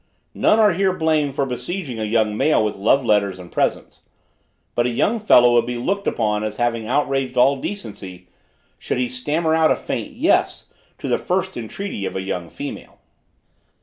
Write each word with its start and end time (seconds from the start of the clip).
None 0.33 0.57
are 0.59 0.73
here 0.73 0.93
blamed 0.93 1.35
for 1.35 1.45
besieging 1.45 1.99
a 1.99 2.03
young 2.05 2.35
male 2.35 2.65
with 2.65 2.75
love 2.75 3.05
letters 3.05 3.37
and 3.37 3.51
presents. 3.51 3.99
But 4.73 4.87
a 4.87 4.89
young 4.89 5.19
fellow 5.19 5.53
would 5.53 5.67
be 5.67 5.77
looked 5.77 6.07
upon 6.07 6.43
as 6.43 6.57
having 6.57 6.87
outraged 6.87 7.37
all 7.37 7.61
decency, 7.61 8.27
should 8.79 8.97
he 8.97 9.07
stammer 9.07 9.53
out 9.53 9.69
a 9.69 9.75
faint 9.75 10.13
yes, 10.15 10.73
to 10.97 11.07
the 11.07 11.19
first 11.19 11.55
entreaty 11.55 12.07
of 12.07 12.15
a 12.15 12.21
young 12.21 12.49
female. 12.49 12.97